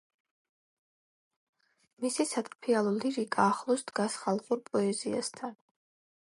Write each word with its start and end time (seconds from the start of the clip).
მისი 2.05 2.27
სატრფიალო 2.29 2.95
ლირიკა 2.97 3.45
ახლოს 3.53 3.85
დგას 3.93 4.17
ხალხურ 4.23 4.65
პოეზიასთან. 4.71 5.55